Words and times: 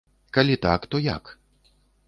Калі 0.37 0.55
так, 0.65 0.89
то 0.95 1.03
як? 1.09 1.31